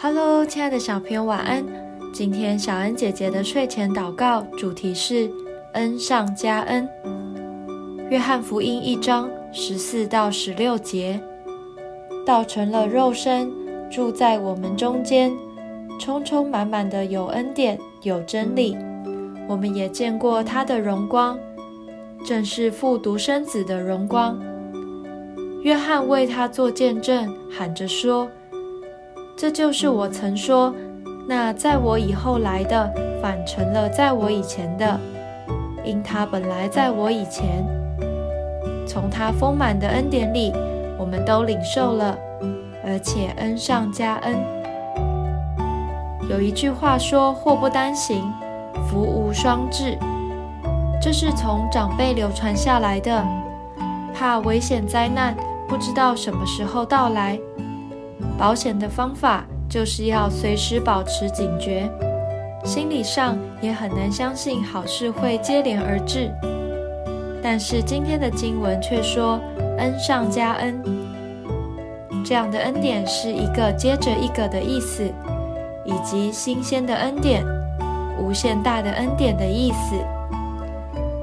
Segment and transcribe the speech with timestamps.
[0.00, 1.66] Hello，亲爱的小朋友，晚安。
[2.12, 5.28] 今天小恩姐姐的睡前祷告主题是
[5.72, 6.88] 恩上加恩。
[8.08, 11.20] 约翰福音一章十四到十六节，
[12.24, 13.50] 道成了肉身，
[13.90, 15.36] 住在我们中间，
[15.98, 18.76] 充充满满的有恩典，有真理。
[19.48, 21.36] 我们也见过他的荣光，
[22.24, 24.40] 正是父独生子的荣光。
[25.64, 28.30] 约翰为他做见证，喊着说
[29.38, 30.74] ：“这就是我曾说，
[31.28, 32.92] 那在我以后来的，
[33.22, 34.98] 反成了在我以前的，
[35.84, 37.64] 因他本来在我以前。
[38.84, 40.52] 从他丰满的恩典里，
[40.98, 42.18] 我们都领受了，
[42.84, 44.36] 而且恩上加恩。”
[46.28, 48.20] 有一句话说：“祸不单行，
[48.88, 49.96] 福无双至。”
[51.00, 53.24] 这是从长辈流传下来的，
[54.12, 55.32] 怕危险灾难。
[55.68, 57.38] 不知道什么时候到来，
[58.38, 61.88] 保险的方法就是要随时保持警觉，
[62.64, 66.30] 心理上也很难相信好事会接连而至。
[67.42, 69.40] 但是今天的经文却说
[69.78, 70.82] 恩上加恩，
[72.24, 75.04] 这样的恩典是一个接着一个的意思，
[75.84, 77.44] 以及新鲜的恩典、
[78.20, 79.94] 无限大的恩典的意思。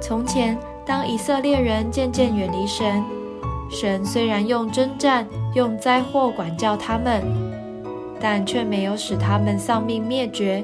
[0.00, 3.02] 从前，当以色列人渐渐远离神。
[3.68, 7.24] 神虽然用征战、用灾祸管教他们，
[8.20, 10.62] 但却没有使他们丧命灭绝，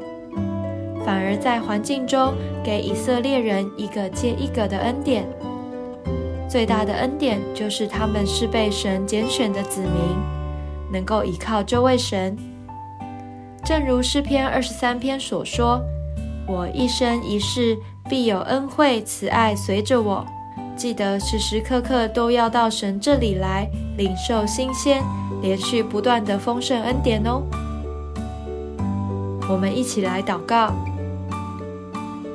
[1.02, 5.24] 反而在环境中给以色列人一个接一个的恩典。
[6.46, 9.92] 最大的恩典就是他们是被神拣选的子民，
[10.92, 12.36] 能够依靠这位神。
[13.64, 15.80] 正如诗篇二十三篇所说
[16.46, 17.78] ：“我一生一世
[18.10, 20.26] 必有恩惠慈爱随着我。”
[20.83, 25.00] 记得时时刻刻都要到神这里来领受新鲜、
[25.41, 27.44] 连续不断的丰盛恩典哦。
[29.48, 30.72] 我们一起来祷告，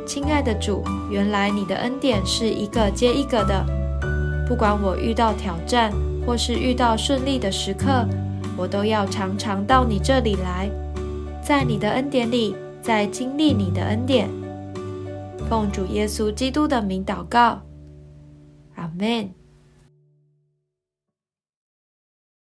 [0.05, 0.81] 亲爱的主，
[1.11, 3.65] 原来你的恩典是一个接一个的。
[4.47, 5.91] 不管我遇到挑战
[6.25, 8.07] 或是遇到顺利的时刻，
[8.55, 10.69] 我都要常常到你这里来，
[11.43, 14.29] 在你的恩典里，在经历你的恩典。
[15.49, 17.66] 奉主耶稣基督的名祷告。
[18.87, 19.35] Amen.